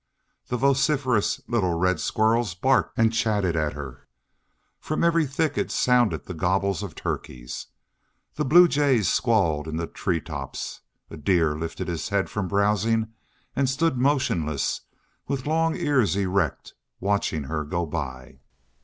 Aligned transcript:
The 0.47 0.57
vociferous 0.57 1.41
little 1.47 1.75
red 1.75 1.99
squirrels 1.99 2.55
barked 2.55 2.97
and 2.97 3.13
chattered 3.13 3.55
at 3.55 3.73
her. 3.73 4.07
From 4.79 5.03
every 5.03 5.27
thicket 5.27 5.69
sounded 5.69 6.25
the 6.25 6.33
gobble 6.33 6.71
of 6.81 6.95
turkeys. 6.95 7.67
The 8.33 8.43
blue 8.43 8.67
jays 8.67 9.09
squalled 9.11 9.67
in 9.67 9.77
the 9.77 9.85
tree 9.85 10.19
tops. 10.19 10.81
A 11.11 11.17
deer 11.17 11.55
lifted 11.55 11.87
its 11.87 12.09
head 12.09 12.31
from 12.31 12.47
browsing 12.47 13.13
and 13.55 13.69
stood 13.69 13.95
motionless, 13.95 14.81
with 15.27 15.45
long 15.45 15.75
ears 15.75 16.15
erect, 16.15 16.73
watching 16.99 17.43
her 17.43 17.63
go 17.63 17.85
by. 17.85 18.39